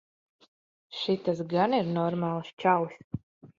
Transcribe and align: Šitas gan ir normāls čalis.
Šitas 1.01 1.43
gan 1.53 1.77
ir 1.81 1.93
normāls 1.99 2.53
čalis. 2.65 3.25